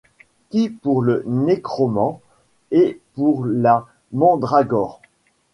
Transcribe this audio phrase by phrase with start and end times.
[0.49, 2.21] Qui pour le nécromant
[2.71, 4.99] et pour la mandragore